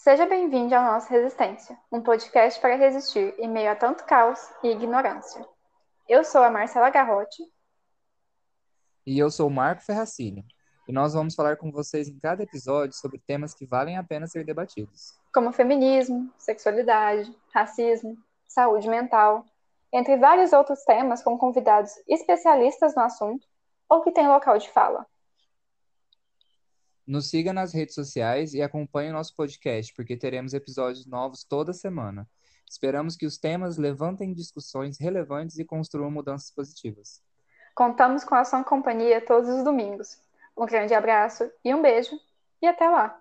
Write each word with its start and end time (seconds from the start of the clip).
Seja 0.00 0.26
bem-vindo 0.26 0.76
ao 0.76 0.84
nosso 0.84 1.10
Resistência, 1.10 1.76
um 1.90 2.00
podcast 2.00 2.60
para 2.60 2.76
resistir 2.76 3.34
em 3.36 3.48
meio 3.48 3.72
a 3.72 3.74
tanto 3.74 4.04
caos 4.04 4.38
e 4.62 4.68
ignorância. 4.68 5.44
Eu 6.08 6.22
sou 6.22 6.40
a 6.40 6.48
Marcela 6.48 6.88
Garrote. 6.88 7.42
E 9.04 9.18
eu 9.18 9.28
sou 9.28 9.48
o 9.48 9.50
Marco 9.50 9.82
Ferracini. 9.82 10.46
E 10.86 10.92
nós 10.92 11.14
vamos 11.14 11.34
falar 11.34 11.56
com 11.56 11.72
vocês 11.72 12.08
em 12.08 12.16
cada 12.16 12.44
episódio 12.44 12.96
sobre 12.96 13.18
temas 13.18 13.52
que 13.52 13.66
valem 13.66 13.98
a 13.98 14.04
pena 14.04 14.28
ser 14.28 14.44
debatidos. 14.44 15.18
Como 15.34 15.52
feminismo, 15.52 16.32
sexualidade, 16.38 17.36
racismo, 17.52 18.16
saúde 18.46 18.88
mental, 18.88 19.44
entre 19.92 20.16
vários 20.16 20.52
outros 20.52 20.84
temas 20.84 21.24
com 21.24 21.36
convidados 21.36 21.90
especialistas 22.06 22.94
no 22.94 23.02
assunto 23.02 23.44
ou 23.88 24.00
que 24.02 24.12
têm 24.12 24.28
local 24.28 24.58
de 24.58 24.70
fala. 24.70 25.04
Nos 27.08 27.30
siga 27.30 27.54
nas 27.54 27.72
redes 27.72 27.94
sociais 27.94 28.52
e 28.52 28.60
acompanhe 28.60 29.08
o 29.08 29.14
nosso 29.14 29.34
podcast, 29.34 29.94
porque 29.94 30.14
teremos 30.14 30.52
episódios 30.52 31.06
novos 31.06 31.42
toda 31.42 31.72
semana. 31.72 32.28
Esperamos 32.68 33.16
que 33.16 33.24
os 33.24 33.38
temas 33.38 33.78
levantem 33.78 34.34
discussões 34.34 34.98
relevantes 35.00 35.58
e 35.58 35.64
construam 35.64 36.10
mudanças 36.10 36.50
positivas. 36.50 37.22
Contamos 37.74 38.24
com 38.24 38.34
a 38.34 38.44
sua 38.44 38.62
companhia 38.62 39.24
todos 39.24 39.48
os 39.48 39.64
domingos. 39.64 40.18
Um 40.54 40.66
grande 40.66 40.92
abraço 40.92 41.50
e 41.64 41.74
um 41.74 41.80
beijo, 41.80 42.14
e 42.60 42.66
até 42.66 42.86
lá! 42.90 43.18